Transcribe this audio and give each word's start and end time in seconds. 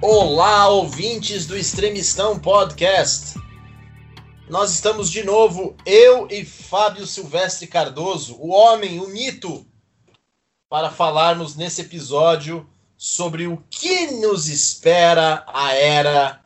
Olá, 0.00 0.68
ouvintes 0.68 1.44
do 1.44 1.58
Extremistão 1.58 2.38
Podcast. 2.38 3.34
Nós 4.48 4.70
estamos 4.70 5.10
de 5.10 5.24
novo, 5.24 5.76
eu 5.84 6.28
e 6.30 6.44
Fábio 6.44 7.04
Silvestre 7.04 7.66
Cardoso, 7.66 8.36
o 8.38 8.50
homem, 8.50 9.00
o 9.00 9.08
mito, 9.08 9.66
para 10.68 10.88
falarmos 10.88 11.56
nesse 11.56 11.80
episódio 11.80 12.64
sobre 12.96 13.48
o 13.48 13.60
que 13.68 14.12
nos 14.12 14.46
espera 14.46 15.44
a 15.48 15.74
era, 15.74 16.44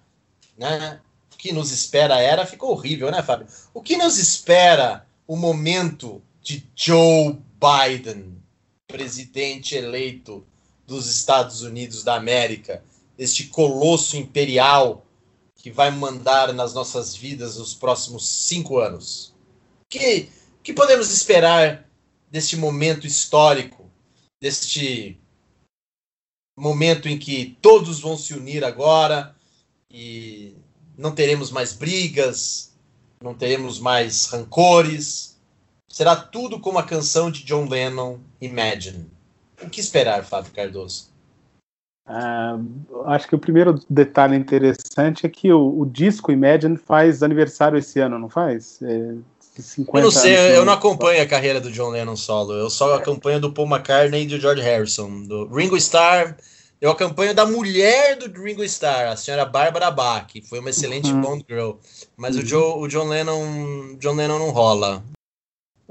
né? 0.57 0.99
O 1.35 1.37
que 1.37 1.53
nos 1.53 1.71
espera 1.73 2.15
a 2.15 2.21
era 2.21 2.47
ficou 2.47 2.71
horrível, 2.71 3.11
né, 3.11 3.23
Fábio? 3.23 3.47
O 3.75 3.83
que 3.83 3.99
nos 3.99 4.17
espera 4.17 5.07
o 5.27 5.37
momento 5.37 6.23
de 6.41 6.67
Joe 6.75 7.39
Biden, 7.61 8.35
presidente 8.87 9.77
eleito 9.77 10.43
dos 10.87 11.07
Estados 11.07 11.61
Unidos 11.61 12.03
da 12.03 12.15
América, 12.15 12.83
este 13.23 13.49
colosso 13.49 14.17
imperial 14.17 15.07
que 15.57 15.71
vai 15.71 15.91
mandar 15.91 16.53
nas 16.53 16.75
nossas 16.75 17.15
vidas 17.15 17.57
nos 17.57 17.75
próximos 17.75 18.29
cinco 18.29 18.79
anos? 18.79 19.35
Que 19.89 20.31
que 20.63 20.73
podemos 20.73 21.11
esperar 21.11 21.89
deste 22.31 22.57
momento 22.57 23.07
histórico, 23.07 23.91
deste 24.41 25.21
momento 26.57 27.09
em 27.09 27.19
que 27.19 27.59
todos 27.61 28.01
vão 28.01 28.17
se 28.17 28.33
unir 28.35 28.65
agora 28.65 29.35
e 29.91 30.55
não 30.97 31.15
teremos 31.15 31.51
mais 31.51 31.73
brigas, 31.73 32.73
não 33.21 33.35
teremos 33.35 33.79
mais 33.79 34.27
rancores. 34.27 35.37
Será 35.89 36.15
tudo 36.17 36.61
como 36.61 36.79
a 36.79 36.85
canção 36.85 37.31
de 37.31 37.43
John 37.45 37.69
Lennon, 37.69 38.19
Imagine. 38.41 39.11
O 39.61 39.69
que 39.69 39.81
esperar, 39.81 40.25
Fábio 40.25 40.53
Cardoso? 40.53 41.12
Uh, 42.05 43.05
acho 43.07 43.29
que 43.29 43.35
o 43.35 43.39
primeiro 43.39 43.79
detalhe 43.89 44.37
interessante 44.37 45.25
é 45.25 45.29
que 45.29 45.53
o, 45.53 45.81
o, 45.81 45.87
disco 45.87 46.33
Imagine 46.33 46.77
faz 46.77 47.23
aniversário 47.23 47.79
esse 47.79 48.01
ano, 48.01 48.19
não 48.19 48.29
faz? 48.29 48.83
É, 48.83 49.15
eu 49.95 50.03
não 50.03 50.11
sei, 50.11 50.57
eu 50.57 50.65
não 50.65 50.73
acompanho 50.73 51.23
a 51.23 51.27
carreira 51.27 51.61
do 51.61 51.71
John 51.71 51.91
Lennon 51.91 52.17
solo. 52.17 52.55
Eu 52.55 52.71
só 52.71 52.95
acompanho 52.95 53.39
do 53.39 53.53
Paul 53.53 53.69
McCartney 53.69 54.23
e 54.23 54.27
do 54.27 54.41
George 54.41 54.63
Harrison. 54.63 55.23
Do 55.25 55.47
Ringo 55.47 55.77
Starr, 55.77 56.37
eu 56.81 56.91
acompanho 56.91 57.35
da 57.35 57.47
mulher 57.47 58.17
do 58.17 58.43
Ringo 58.43 58.65
Starr, 58.65 59.13
a 59.13 59.17
senhora 59.17 59.45
Barbara 59.45 59.91
Bach, 59.91 60.27
que 60.27 60.41
foi 60.41 60.59
uma 60.59 60.71
excelente 60.71 61.13
uhum. 61.13 61.21
Bond 61.21 61.45
Girl. 61.49 61.73
Mas 62.17 62.35
uhum. 62.35 62.43
o, 62.43 62.47
Joe, 62.47 62.79
o 62.79 62.89
John 62.89 63.09
Lennon, 63.09 63.97
John 63.99 64.15
Lennon 64.15 64.39
não 64.39 64.51
rola. 64.51 65.05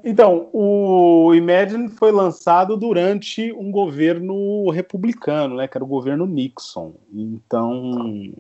Então, 0.04 0.50
o 0.52 1.34
Imagine 1.36 1.90
foi 1.90 2.12
lançado 2.12 2.76
durante 2.76 3.52
um 3.54 3.72
governo 3.72 4.70
republicano, 4.72 5.56
né, 5.56 5.68
que 5.68 5.78
era 5.78 5.84
o 5.84 5.88
governo 5.88 6.26
Nixon. 6.26 6.94
Então, 7.14 7.92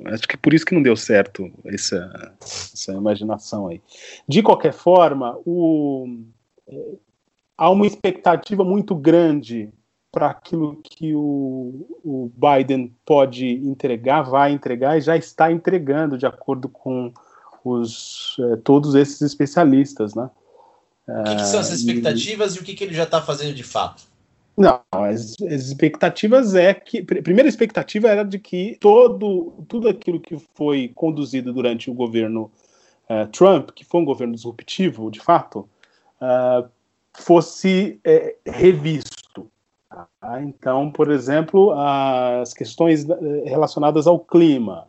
acho 0.05 0.27
que 0.27 0.35
é 0.35 0.39
por 0.41 0.53
isso 0.53 0.65
que 0.65 0.73
não 0.73 0.81
deu 0.81 0.95
certo 0.95 1.51
essa, 1.65 2.33
essa 2.41 2.93
imaginação 2.93 3.67
aí. 3.67 3.81
De 4.27 4.41
qualquer 4.41 4.73
forma, 4.73 5.37
o, 5.45 6.07
há 7.57 7.69
uma 7.69 7.85
expectativa 7.85 8.63
muito 8.63 8.95
grande 8.95 9.69
para 10.11 10.29
aquilo 10.29 10.81
que 10.83 11.15
o, 11.15 11.87
o 12.03 12.31
Biden 12.35 12.93
pode 13.05 13.47
entregar, 13.47 14.23
vai 14.23 14.51
entregar 14.51 14.97
e 14.97 15.01
já 15.01 15.15
está 15.15 15.51
entregando, 15.51 16.17
de 16.17 16.25
acordo 16.25 16.67
com 16.67 17.13
os, 17.63 18.35
é, 18.39 18.55
todos 18.57 18.95
esses 18.95 19.21
especialistas, 19.21 20.13
né? 20.15 20.29
O 21.19 21.23
que, 21.23 21.35
que 21.35 21.45
são 21.45 21.59
essas 21.59 21.79
expectativas 21.79 22.55
e, 22.55 22.57
e 22.57 22.61
o 22.61 22.63
que, 22.63 22.73
que 22.73 22.83
ele 22.83 22.93
já 22.93 23.03
está 23.03 23.21
fazendo 23.21 23.53
de 23.53 23.63
fato? 23.63 24.03
Não, 24.57 24.81
as, 24.91 25.35
as, 25.41 25.67
expectativas 25.67 26.55
é 26.55 26.73
que. 26.73 26.99
A 26.99 27.21
primeira 27.23 27.47
expectativa 27.47 28.09
era 28.09 28.23
de 28.23 28.37
que 28.37 28.77
todo, 28.79 29.53
tudo 29.67 29.87
aquilo 29.87 30.19
que 30.19 30.37
foi 30.53 30.91
conduzido 30.93 31.53
durante 31.53 31.89
o 31.89 31.93
governo 31.93 32.51
uh, 33.09 33.27
Trump, 33.31 33.71
que 33.71 33.83
foi 33.83 34.01
um 34.01 34.05
governo 34.05 34.35
disruptivo, 34.35 35.09
de 35.09 35.19
fato, 35.19 35.67
uh, 36.21 36.69
fosse 37.13 37.99
é, 38.03 38.35
revisto. 38.45 39.49
Tá? 39.89 40.41
Então, 40.41 40.91
por 40.91 41.11
exemplo, 41.11 41.71
as 41.71 42.53
questões 42.53 43.09
eh, 43.09 43.43
relacionadas 43.45 44.07
ao 44.07 44.19
clima, 44.19 44.87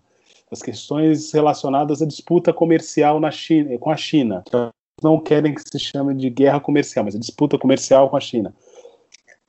as 0.50 0.62
questões 0.62 1.32
relacionadas 1.32 2.00
à 2.00 2.06
disputa 2.06 2.52
comercial 2.52 3.18
na 3.18 3.30
China, 3.30 3.76
com 3.78 3.90
a 3.90 3.96
China. 3.96 4.44
Então, 4.46 4.70
não 5.02 5.18
querem 5.18 5.54
que 5.54 5.62
se 5.62 5.78
chame 5.78 6.14
de 6.14 6.30
guerra 6.30 6.60
comercial, 6.60 7.04
mas 7.04 7.14
a 7.14 7.18
disputa 7.18 7.58
comercial 7.58 8.08
com 8.08 8.16
a 8.16 8.20
China. 8.20 8.54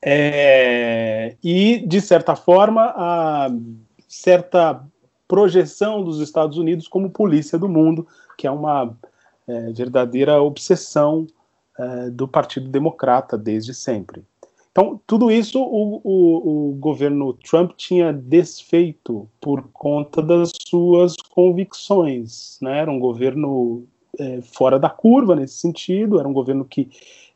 É, 0.02 1.36
e, 1.42 1.78
de 1.86 2.00
certa 2.00 2.36
forma, 2.36 2.92
a 2.94 3.48
certa 4.06 4.84
projeção 5.26 6.04
dos 6.04 6.20
Estados 6.20 6.58
Unidos 6.58 6.86
como 6.86 7.10
polícia 7.10 7.58
do 7.58 7.68
mundo, 7.68 8.06
que 8.36 8.46
é 8.46 8.50
uma 8.50 8.94
é, 9.48 9.72
verdadeira 9.72 10.42
obsessão 10.42 11.26
é, 11.78 12.10
do 12.10 12.28
Partido 12.28 12.68
Democrata 12.68 13.38
desde 13.38 13.72
sempre. 13.72 14.22
Então, 14.70 15.00
tudo 15.06 15.30
isso 15.30 15.62
o, 15.62 16.00
o, 16.02 16.70
o, 16.70 16.72
governo 16.74 17.32
Trump 17.32 17.72
tinha 17.76 18.12
desfeito 18.12 19.28
por 19.40 19.68
conta 19.72 20.20
das 20.20 20.50
suas 20.68 21.14
convicções. 21.30 22.58
Né? 22.60 22.80
Era 22.80 22.90
um 22.90 22.98
governo 22.98 23.86
é, 24.18 24.40
fora 24.42 24.78
da 24.78 24.88
curva 24.88 25.36
nesse 25.36 25.58
sentido, 25.58 26.18
era 26.18 26.28
um 26.28 26.32
governo 26.32 26.64
que 26.64 26.88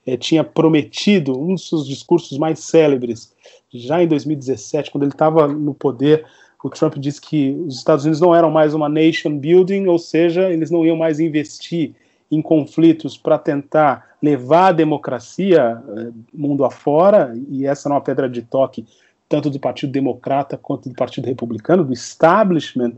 é, 0.07 0.17
tinha 0.17 0.43
prometido 0.43 1.39
um 1.39 1.55
dos 1.55 1.69
seus 1.69 1.87
discursos 1.87 2.39
mais 2.39 2.61
célebres, 2.61 3.33
já 3.73 4.03
em 4.03 4.09
2017, 4.09 4.91
quando 4.91 5.05
ele 5.05 5.13
estava 5.13 5.47
no 5.47 5.75
poder, 5.75 6.25
o 6.63 6.71
Trump 6.71 6.97
disse 6.97 7.21
que 7.21 7.51
os 7.67 7.77
Estados 7.77 8.05
Unidos 8.05 8.21
não 8.21 8.35
eram 8.35 8.51
mais 8.51 8.75
uma 8.75 8.89
nation 8.89 9.39
building, 9.39 9.87
ou 9.87 9.99
seja, 9.99 10.51
eles 10.51 10.71
não 10.71 10.85
iam 10.85 10.97
mais 10.97 11.21
investir 11.21 11.95
em 12.31 12.43
conflitos 12.43 13.17
para 13.17 13.39
tentar 13.39 14.17
levar 14.23 14.69
a 14.69 14.73
democracia 14.73 15.81
é, 15.97 16.09
mundo 16.33 16.65
afora, 16.65 17.37
e 17.49 17.67
essa 17.67 17.89
é 17.89 17.93
uma 17.93 18.01
pedra 18.01 18.29
de 18.29 18.43
toque 18.43 18.87
tanto 19.29 19.51
do 19.51 19.61
Partido 19.61 19.93
Democrata 19.93 20.57
quanto 20.57 20.89
do 20.89 20.95
Partido 20.95 21.27
Republicano, 21.27 21.85
do 21.85 21.93
establishment, 21.93 22.95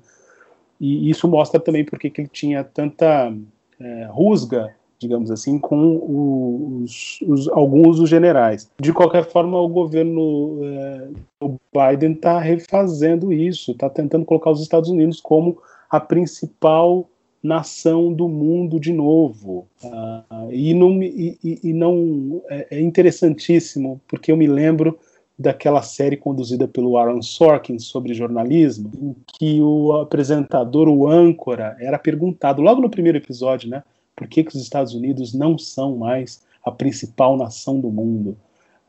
e 0.81 1.11
isso 1.11 1.29
mostra 1.29 1.61
também 1.61 1.85
porque 1.85 2.09
que 2.09 2.23
ele 2.23 2.31
tinha 2.33 2.65
tanta 2.65 3.33
é, 3.81 4.09
rusga, 4.11 4.75
digamos 4.99 5.31
assim, 5.31 5.59
com 5.59 6.83
os, 6.85 7.19
os, 7.27 7.49
alguns 7.49 7.99
dos 7.99 8.09
generais. 8.09 8.71
De 8.79 8.93
qualquer 8.93 9.25
forma, 9.25 9.59
o 9.59 9.69
governo 9.69 10.61
é, 10.63 11.09
o 11.41 11.57
Biden 11.73 12.13
está 12.13 12.39
refazendo 12.39 13.33
isso, 13.33 13.73
está 13.73 13.89
tentando 13.89 14.27
colocar 14.27 14.51
os 14.51 14.61
Estados 14.61 14.91
Unidos 14.91 15.21
como 15.21 15.59
a 15.89 15.99
principal 15.99 17.09
nação 17.43 18.13
do 18.13 18.29
mundo 18.29 18.79
de 18.79 18.93
novo. 18.93 19.67
Uh, 19.83 20.53
e 20.53 20.75
não, 20.75 21.03
e, 21.03 21.39
e 21.43 21.73
não 21.73 22.43
é, 22.51 22.67
é, 22.71 22.81
interessantíssimo, 22.81 24.01
porque 24.07 24.31
eu 24.31 24.37
me 24.37 24.47
lembro 24.47 24.99
daquela 25.41 25.81
série 25.81 26.19
conduzida 26.19 26.69
pelo 26.69 26.99
Aaron 26.99 27.23
Sorkin 27.23 27.79
sobre 27.79 28.13
jornalismo, 28.13 28.91
em 28.95 29.17
que 29.27 29.59
o 29.63 29.95
apresentador, 29.95 30.87
o 30.87 31.09
âncora, 31.09 31.75
era 31.81 31.99
perguntado 31.99 32.61
logo 32.61 32.83
no 32.83 32.91
primeiro 32.91 33.17
episódio, 33.17 33.71
né, 33.71 33.83
por 34.15 34.29
que, 34.29 34.45
que 34.45 34.55
os 34.55 34.63
Estados 34.63 34.93
Unidos 34.93 35.33
não 35.33 35.57
são 35.57 35.97
mais 35.97 36.43
a 36.63 36.71
principal 36.71 37.39
nação 37.39 37.81
do 37.81 37.91
mundo. 37.91 38.37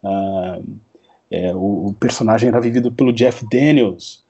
Uh, 0.03 0.75
é, 1.31 1.55
o, 1.55 1.87
o, 1.87 1.95
personagem 1.97 2.49
era 2.49 2.59
vivido 2.59 2.91
pelo 2.91 3.13
Jeff 3.13 3.47
Daniels, 3.49 4.25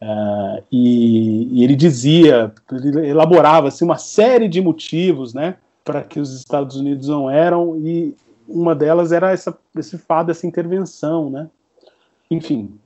uh, 0.00 0.64
e, 0.72 1.50
e, 1.52 1.64
ele 1.64 1.76
dizia, 1.76 2.50
ele 2.72 3.08
elaborava 3.08 3.68
assim, 3.68 3.84
uma 3.84 3.98
série 3.98 4.48
de 4.48 4.62
motivos 4.62 5.34
né, 5.34 5.56
para 5.84 6.02
que 6.02 6.18
os 6.18 6.34
Estados 6.34 6.76
Unidos 6.76 7.08
não 7.08 7.28
eram, 7.28 7.76
e 7.76 8.16
uma 8.48 8.74
delas 8.74 9.12
era 9.12 9.32
essa, 9.32 9.54
esse 9.76 9.98
fato, 9.98 10.30
essa 10.30 10.46
intervenção, 10.46 11.28
né? 11.28 11.46
Enfim, 12.30 12.78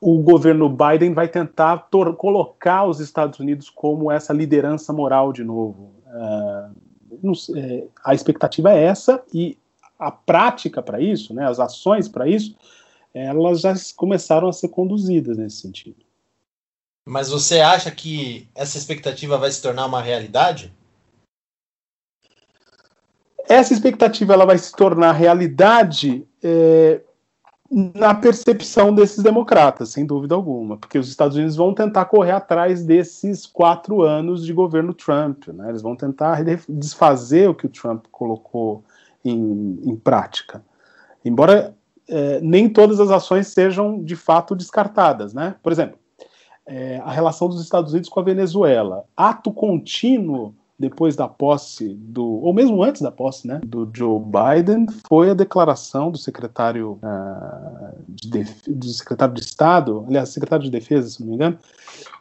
o 0.00 0.18
governo 0.18 0.68
Biden 0.68 1.14
vai 1.14 1.28
tentar 1.28 1.88
colocar 2.16 2.84
os 2.84 2.98
Estados 2.98 3.38
Unidos 3.38 3.70
como 3.70 4.10
essa 4.10 4.32
liderança 4.32 4.92
moral 4.92 5.32
de 5.32 5.44
novo. 5.44 5.94
Uh, 6.06 7.34
sei, 7.34 7.88
a 8.04 8.14
expectativa 8.14 8.72
é 8.72 8.82
essa 8.82 9.22
e 9.32 9.56
a 9.98 10.10
prática 10.10 10.82
para 10.82 11.00
isso, 11.00 11.32
né, 11.32 11.46
as 11.46 11.60
ações 11.60 12.08
para 12.08 12.28
isso, 12.28 12.56
elas 13.14 13.60
já 13.60 13.72
começaram 13.94 14.48
a 14.48 14.52
ser 14.52 14.68
conduzidas 14.68 15.36
nesse 15.36 15.58
sentido. 15.58 16.04
Mas 17.06 17.30
você 17.30 17.60
acha 17.60 17.90
que 17.90 18.48
essa 18.54 18.78
expectativa 18.78 19.36
vai 19.36 19.50
se 19.50 19.62
tornar 19.62 19.86
uma 19.86 20.00
realidade? 20.00 20.72
Essa 23.48 23.72
expectativa 23.72 24.32
ela 24.32 24.46
vai 24.46 24.56
se 24.58 24.72
tornar 24.72 25.12
realidade 25.12 26.26
é, 26.42 27.00
na 27.72 28.14
percepção 28.14 28.94
desses 28.94 29.22
democratas, 29.22 29.88
sem 29.88 30.04
dúvida 30.04 30.34
alguma, 30.34 30.76
porque 30.76 30.98
os 30.98 31.08
Estados 31.08 31.38
Unidos 31.38 31.56
vão 31.56 31.72
tentar 31.72 32.04
correr 32.04 32.32
atrás 32.32 32.84
desses 32.84 33.46
quatro 33.46 34.02
anos 34.02 34.44
de 34.44 34.52
governo 34.52 34.92
Trump, 34.92 35.48
né? 35.48 35.70
eles 35.70 35.80
vão 35.80 35.96
tentar 35.96 36.44
desfazer 36.68 37.48
o 37.48 37.54
que 37.54 37.64
o 37.64 37.70
Trump 37.70 38.04
colocou 38.12 38.84
em, 39.24 39.80
em 39.84 39.96
prática. 39.96 40.62
Embora 41.24 41.74
é, 42.06 42.40
nem 42.42 42.68
todas 42.68 43.00
as 43.00 43.10
ações 43.10 43.46
sejam 43.46 44.02
de 44.02 44.16
fato 44.16 44.54
descartadas, 44.54 45.32
né? 45.32 45.54
Por 45.62 45.72
exemplo, 45.72 45.98
é, 46.66 46.98
a 46.98 47.10
relação 47.10 47.48
dos 47.48 47.62
Estados 47.62 47.92
Unidos 47.92 48.10
com 48.10 48.20
a 48.20 48.24
Venezuela. 48.24 49.04
Ato 49.16 49.50
contínuo 49.50 50.54
depois 50.82 51.14
da 51.14 51.28
posse 51.28 51.94
do, 51.94 52.24
ou 52.42 52.52
mesmo 52.52 52.82
antes 52.82 53.00
da 53.00 53.10
posse, 53.12 53.46
né, 53.46 53.60
do 53.64 53.88
Joe 53.94 54.20
Biden, 54.20 54.86
foi 55.06 55.30
a 55.30 55.34
declaração 55.34 56.10
do 56.10 56.18
secretário 56.18 56.98
uh, 57.00 57.94
de 58.08 58.42
do 58.66 58.86
secretário 58.88 59.32
de 59.32 59.42
Estado, 59.42 60.04
aliás, 60.08 60.30
secretário 60.30 60.64
de 60.64 60.70
Defesa, 60.72 61.08
se 61.08 61.20
não 61.20 61.28
me 61.28 61.34
engano, 61.36 61.56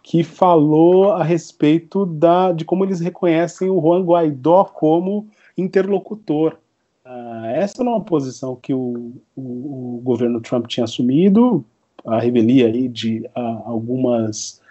que 0.03 0.23
falou 0.23 1.11
a 1.11 1.23
respeito 1.23 2.05
da, 2.05 2.51
de 2.51 2.63
como 2.63 2.85
eles 2.85 2.99
reconhecem 2.99 3.67
o 3.67 3.81
Juan 3.81 4.03
Guaidó 4.03 4.65
como 4.65 5.27
interlocutor. 5.57 6.57
Uh, 7.03 7.45
essa 7.55 7.83
não 7.83 7.93
é 7.93 7.95
uma 7.95 8.03
posição 8.03 8.55
que 8.55 8.75
o, 8.75 9.11
o, 9.35 9.97
o, 9.97 10.01
governo 10.03 10.39
Trump 10.39 10.67
tinha 10.67 10.83
assumido, 10.83 11.65
a 12.05 12.19
revelia 12.19 12.67
aí 12.67 12.87
de 12.87 13.21
uh, 13.35 13.63
algumas 13.65 14.61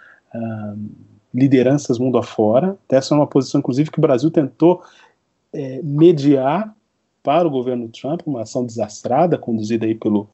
lideranças 1.33 1.97
mundo 1.97 2.17
afora. 2.17 2.77
Essa 2.89 3.13
é 3.13 3.17
uma 3.17 3.27
posição, 3.27 3.59
inclusive, 3.59 3.91
que 3.91 3.99
o 3.99 4.01
Brasil 4.01 4.29
tentou 4.29 4.81
é, 5.53 5.81
mediar 5.83 6.73
para 7.23 7.47
o 7.47 7.51
governo 7.51 7.87
Trump, 7.89 8.21
uma 8.25 8.41
ação 8.41 8.65
desastrada, 8.65 9.37
conduzida 9.37 9.85
aí 9.85 9.93
pelo 9.93 10.27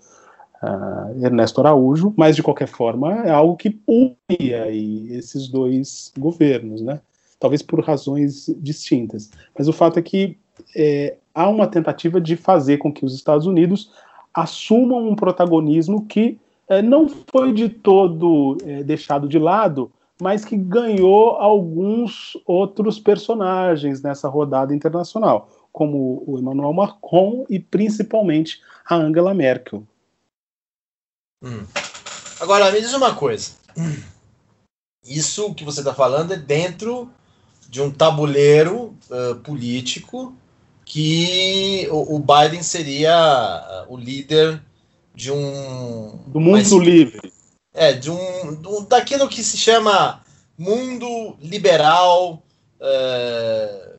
uh, 0.63 1.23
Ernesto 1.23 1.59
Araújo, 1.59 2.13
mas 2.15 2.35
de 2.35 2.43
qualquer 2.43 2.67
forma 2.67 3.25
é 3.25 3.31
algo 3.31 3.57
que 3.57 3.79
une 3.87 4.53
aí 4.53 5.13
esses 5.13 5.47
dois 5.47 6.11
governos, 6.17 6.81
né? 6.81 7.01
Talvez 7.39 7.61
por 7.61 7.83
razões 7.83 8.49
distintas. 8.57 9.29
Mas 9.57 9.67
o 9.67 9.73
fato 9.73 9.99
é 9.99 10.01
que 10.01 10.37
é, 10.75 11.17
há 11.35 11.47
uma 11.49 11.67
tentativa 11.67 12.19
de 12.19 12.35
fazer 12.35 12.77
com 12.77 12.91
que 12.91 13.05
os 13.05 13.13
Estados 13.13 13.45
Unidos 13.45 13.91
assumam 14.33 15.07
um 15.07 15.15
protagonismo 15.15 16.05
que 16.05 16.39
é, 16.69 16.81
não 16.81 17.07
foi 17.07 17.53
de 17.53 17.69
todo 17.69 18.57
é, 18.65 18.83
deixado 18.83 19.27
de 19.27 19.37
lado 19.37 19.91
mas 20.21 20.43
que 20.43 20.57
ganhou 20.57 21.31
alguns 21.31 22.37
outros 22.45 22.99
personagens 22.99 24.01
nessa 24.01 24.27
rodada 24.27 24.73
internacional, 24.73 25.49
como 25.71 26.23
o 26.25 26.39
Emmanuel 26.39 26.73
Macron 26.73 27.45
e 27.49 27.59
principalmente 27.59 28.61
a 28.85 28.95
Angela 28.95 29.33
Merkel. 29.33 29.83
Hum. 31.43 31.65
Agora, 32.39 32.71
me 32.71 32.81
diz 32.81 32.93
uma 32.93 33.15
coisa. 33.15 33.51
Isso 35.05 35.53
que 35.53 35.63
você 35.63 35.79
está 35.81 35.93
falando 35.93 36.33
é 36.33 36.37
dentro 36.37 37.09
de 37.69 37.81
um 37.81 37.91
tabuleiro 37.91 38.95
uh, 39.09 39.35
político 39.43 40.33
que 40.83 41.87
o, 41.91 42.15
o, 42.15 42.19
Biden 42.19 42.63
seria 42.63 43.85
uh, 43.87 43.93
o 43.93 43.97
líder 43.97 44.61
de 45.13 45.31
um. 45.31 46.19
Do 46.27 46.39
mundo 46.39 46.53
mas, 46.53 46.71
livre. 46.71 47.33
É, 47.77 47.93
de 47.93 48.09
um, 48.09 48.55
de 48.55 48.67
um, 48.67 48.83
daquilo 48.83 49.29
que 49.29 49.43
se 49.43 49.55
chama 49.55 50.23
mundo 50.57 51.37
liberal 51.39 52.41
é, 52.81 53.93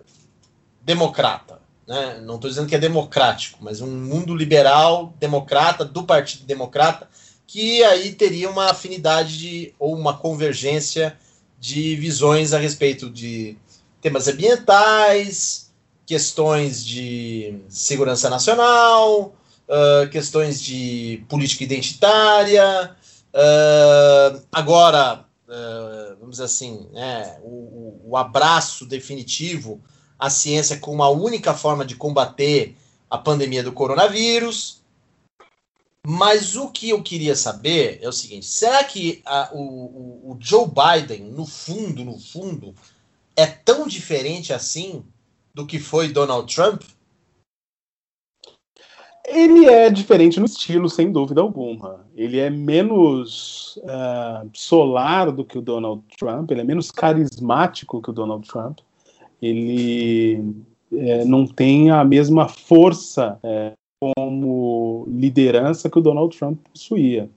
democrata. 0.82 1.60
Né? 1.86 2.20
Não 2.22 2.34
estou 2.34 2.50
dizendo 2.50 2.68
que 2.68 2.74
é 2.74 2.78
democrático, 2.78 3.58
mas 3.62 3.80
um 3.80 3.86
mundo 3.86 4.34
liberal 4.34 5.14
democrata 5.18 5.84
do 5.84 6.02
Partido 6.02 6.44
Democrata 6.44 7.08
que 7.46 7.82
aí 7.82 8.12
teria 8.12 8.50
uma 8.50 8.70
afinidade 8.70 9.38
de, 9.38 9.74
ou 9.78 9.96
uma 9.96 10.18
convergência 10.18 11.16
de 11.58 11.96
visões 11.96 12.52
a 12.52 12.58
respeito 12.58 13.08
de 13.08 13.56
temas 14.02 14.28
ambientais, 14.28 15.70
questões 16.04 16.84
de 16.84 17.58
segurança 17.68 18.28
nacional, 18.28 19.34
uh, 19.66 20.08
questões 20.10 20.60
de 20.62 21.24
política 21.26 21.64
identitária, 21.64 22.94
Uh, 23.34 24.42
agora, 24.50 25.24
uh, 25.46 26.16
vamos 26.18 26.32
dizer 26.32 26.44
assim, 26.44 26.88
né, 26.92 27.38
o, 27.42 28.00
o, 28.04 28.16
abraço 28.16 28.86
definitivo 28.86 29.80
à 30.18 30.30
ciência 30.30 30.78
como 30.78 31.02
a 31.02 31.10
única 31.10 31.52
forma 31.54 31.84
de 31.84 31.94
combater 31.94 32.76
a 33.10 33.18
pandemia 33.18 33.62
do 33.62 33.72
coronavírus. 33.72 34.82
Mas 36.06 36.56
o 36.56 36.70
que 36.70 36.88
eu 36.88 37.02
queria 37.02 37.36
saber 37.36 37.98
é 38.00 38.08
o 38.08 38.12
seguinte: 38.12 38.46
será 38.46 38.82
que 38.82 39.20
a, 39.26 39.50
o, 39.52 40.32
o 40.32 40.38
Joe 40.40 40.66
Biden, 40.66 41.24
no 41.24 41.44
fundo, 41.44 42.04
no 42.04 42.18
fundo, 42.18 42.74
é 43.36 43.46
tão 43.46 43.86
diferente 43.86 44.52
assim 44.52 45.04
do 45.52 45.66
que 45.66 45.78
foi 45.78 46.08
Donald 46.08 46.52
Trump? 46.52 46.82
Ele 49.30 49.66
é 49.66 49.90
diferente 49.90 50.40
no 50.40 50.46
estilo, 50.46 50.88
sem 50.88 51.12
dúvida 51.12 51.40
alguma. 51.40 52.06
Ele 52.16 52.38
é 52.38 52.48
menos 52.48 53.78
uh, 53.78 54.48
solar 54.52 55.30
do 55.30 55.44
que 55.44 55.58
o 55.58 55.62
Donald 55.62 56.02
Trump, 56.18 56.50
ele 56.50 56.62
é 56.62 56.64
menos 56.64 56.90
carismático 56.90 58.00
que 58.00 58.10
o 58.10 58.12
Donald 58.12 58.48
Trump. 58.48 58.78
Ele 59.40 60.42
é, 60.92 61.24
não 61.24 61.46
tem 61.46 61.90
a 61.90 62.04
mesma 62.04 62.48
força 62.48 63.38
é, 63.42 63.72
como 64.00 65.06
liderança 65.08 65.90
que 65.90 65.98
o 65.98 66.02
Donald 66.02 66.36
Trump 66.36 66.58
possuía. 66.72 67.28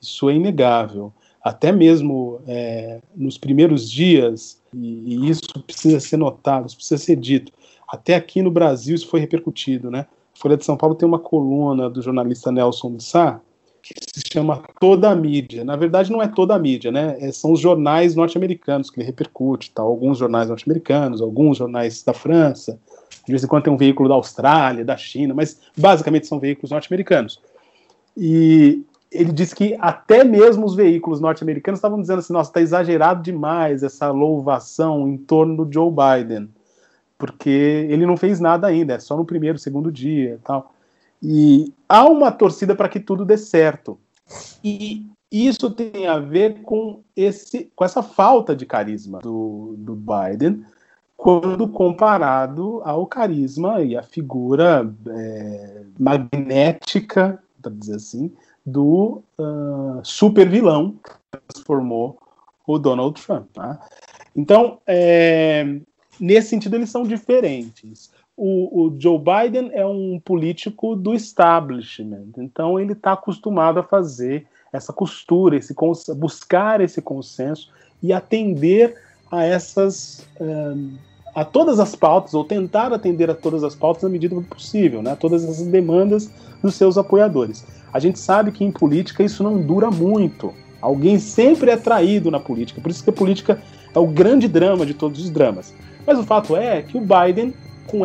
Isso 0.00 0.28
é 0.28 0.34
inegável. 0.34 1.12
Até 1.42 1.70
mesmo 1.70 2.40
é, 2.46 3.00
nos 3.14 3.36
primeiros 3.36 3.90
dias, 3.90 4.60
e, 4.72 5.14
e 5.14 5.28
isso 5.28 5.42
precisa 5.66 6.00
ser 6.00 6.16
notado, 6.16 6.66
isso 6.66 6.76
precisa 6.76 6.98
ser 6.98 7.16
dito. 7.16 7.52
Até 7.86 8.14
aqui 8.14 8.42
no 8.42 8.50
Brasil 8.50 8.94
isso 8.94 9.08
foi 9.08 9.20
repercutido, 9.20 9.90
né? 9.90 10.06
Folha 10.38 10.56
de 10.56 10.64
São 10.64 10.76
Paulo 10.76 10.94
tem 10.94 11.06
uma 11.06 11.18
coluna 11.18 11.88
do 11.88 12.02
jornalista 12.02 12.50
Nelson 12.50 12.98
Sá 12.98 13.40
que 13.84 13.92
se 14.14 14.22
chama 14.32 14.62
Toda 14.80 15.10
a 15.10 15.14
Mídia. 15.14 15.62
Na 15.62 15.76
verdade, 15.76 16.10
não 16.10 16.22
é 16.22 16.26
toda 16.26 16.54
a 16.54 16.58
mídia, 16.58 16.90
né? 16.90 17.18
É, 17.20 17.30
são 17.30 17.52
os 17.52 17.60
jornais 17.60 18.14
norte-americanos 18.14 18.88
que 18.88 18.98
ele 18.98 19.06
repercute, 19.06 19.70
tá? 19.70 19.82
alguns 19.82 20.16
jornais 20.16 20.48
norte-americanos, 20.48 21.20
alguns 21.20 21.58
jornais 21.58 22.02
da 22.02 22.14
França, 22.14 22.80
de 23.26 23.30
vez 23.30 23.44
em 23.44 23.46
quando 23.46 23.64
tem 23.64 23.72
um 23.72 23.76
veículo 23.76 24.08
da 24.08 24.14
Austrália, 24.14 24.84
da 24.84 24.96
China, 24.96 25.34
mas 25.34 25.60
basicamente 25.76 26.26
são 26.26 26.40
veículos 26.40 26.70
norte-americanos. 26.70 27.40
E 28.16 28.82
ele 29.12 29.32
disse 29.32 29.54
que 29.54 29.76
até 29.78 30.24
mesmo 30.24 30.64
os 30.64 30.74
veículos 30.74 31.20
norte-americanos 31.20 31.78
estavam 31.78 32.00
dizendo 32.00 32.20
assim: 32.20 32.32
nossa, 32.32 32.50
está 32.50 32.62
exagerado 32.62 33.22
demais 33.22 33.82
essa 33.82 34.10
louvação 34.10 35.06
em 35.06 35.18
torno 35.18 35.62
do 35.64 35.72
Joe 35.72 35.90
Biden 35.90 36.48
porque 37.18 37.86
ele 37.88 38.06
não 38.06 38.16
fez 38.16 38.40
nada 38.40 38.66
ainda, 38.66 38.94
é 38.94 38.98
só 38.98 39.16
no 39.16 39.24
primeiro, 39.24 39.58
segundo 39.58 39.90
dia 39.90 40.38
tal. 40.44 40.72
E 41.22 41.72
há 41.88 42.04
uma 42.04 42.30
torcida 42.30 42.74
para 42.74 42.88
que 42.88 43.00
tudo 43.00 43.24
dê 43.24 43.38
certo. 43.38 43.98
E 44.62 45.06
isso 45.32 45.70
tem 45.70 46.06
a 46.06 46.18
ver 46.18 46.62
com, 46.62 47.00
esse, 47.16 47.70
com 47.74 47.84
essa 47.84 48.02
falta 48.02 48.54
de 48.54 48.66
carisma 48.66 49.20
do, 49.20 49.74
do 49.78 49.96
Biden, 49.96 50.64
quando 51.16 51.66
comparado 51.68 52.80
ao 52.84 53.06
carisma 53.06 53.80
e 53.80 53.96
a 53.96 54.02
figura 54.02 54.92
é, 55.08 55.82
magnética, 55.98 57.42
para 57.62 57.72
dizer 57.72 57.96
assim, 57.96 58.32
do 58.64 59.22
uh, 59.38 60.00
super 60.02 60.48
vilão 60.48 60.96
que 61.02 61.38
transformou 61.50 62.18
o 62.66 62.78
Donald 62.78 63.20
Trump. 63.22 63.46
Tá? 63.52 63.80
Então, 64.36 64.78
é, 64.86 65.80
nesse 66.20 66.48
sentido, 66.48 66.76
eles 66.76 66.90
são 66.90 67.04
diferentes. 67.04 68.10
O, 68.36 68.86
o, 68.86 68.96
Joe 68.98 69.18
Biden 69.18 69.70
é 69.72 69.86
um 69.86 70.20
político 70.24 70.96
do 70.96 71.14
establishment, 71.14 72.32
então 72.36 72.80
ele 72.80 72.92
está 72.92 73.12
acostumado 73.12 73.78
a 73.78 73.82
fazer 73.82 74.46
essa 74.72 74.92
costura, 74.92 75.56
esse 75.56 75.74
buscar 76.16 76.80
esse 76.80 77.00
consenso 77.00 77.70
e 78.02 78.12
atender 78.12 78.96
a 79.30 79.44
essas 79.44 80.26
um, 80.40 80.96
a 81.34 81.44
todas 81.44 81.80
as 81.80 81.96
pautas 81.96 82.34
ou 82.34 82.44
tentar 82.44 82.92
atender 82.92 83.28
a 83.28 83.34
todas 83.34 83.64
as 83.64 83.74
pautas 83.74 84.04
na 84.04 84.08
medida 84.08 84.40
possível, 84.42 85.02
né? 85.02 85.16
Todas 85.16 85.44
as 85.44 85.60
demandas 85.62 86.30
dos 86.62 86.74
seus 86.74 86.96
apoiadores. 86.96 87.64
A 87.92 87.98
gente 87.98 88.18
sabe 88.18 88.52
que 88.52 88.64
em 88.64 88.70
política 88.70 89.22
isso 89.22 89.42
não 89.42 89.60
dura 89.60 89.90
muito. 89.90 90.54
Alguém 90.80 91.18
sempre 91.18 91.70
é 91.70 91.76
traído 91.76 92.30
na 92.30 92.38
política. 92.38 92.80
Por 92.80 92.90
isso 92.90 93.02
que 93.02 93.10
a 93.10 93.12
política 93.12 93.60
é 93.94 93.98
o 93.98 94.06
grande 94.06 94.46
drama 94.46 94.86
de 94.86 94.94
todos 94.94 95.20
os 95.20 95.30
dramas. 95.30 95.74
Mas 96.06 96.18
o 96.18 96.24
fato 96.24 96.56
é 96.56 96.82
que 96.82 96.96
o 96.96 97.00
Biden, 97.00 97.54
com 97.86 98.04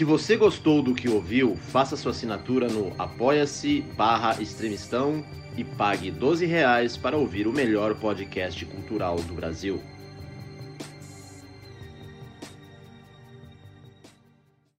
se 0.00 0.04
você 0.04 0.34
gostou 0.34 0.82
do 0.82 0.94
que 0.94 1.10
ouviu, 1.10 1.56
faça 1.56 1.94
sua 1.94 2.12
assinatura 2.12 2.68
no 2.68 2.90
apoia-se 2.98 3.82
barra 3.98 4.40
extremistão 4.40 5.22
e 5.58 5.62
pague 5.62 6.10
12 6.10 6.46
reais 6.46 6.96
para 6.96 7.18
ouvir 7.18 7.46
o 7.46 7.52
melhor 7.52 7.94
podcast 7.94 8.64
cultural 8.64 9.16
do 9.16 9.34
Brasil. 9.34 9.78